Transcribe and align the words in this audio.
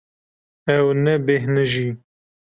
Ew 0.75 0.85
nebêhnijî. 1.03 1.89